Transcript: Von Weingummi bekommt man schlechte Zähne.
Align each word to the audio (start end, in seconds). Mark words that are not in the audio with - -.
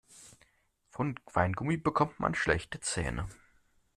Von 0.89 1.13
Weingummi 1.31 1.77
bekommt 1.77 2.19
man 2.19 2.33
schlechte 2.33 2.79
Zähne. 2.79 3.27